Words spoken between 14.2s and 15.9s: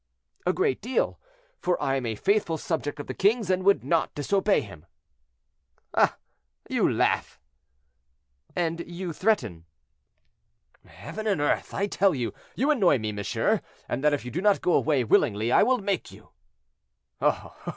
you do not go away willingly I will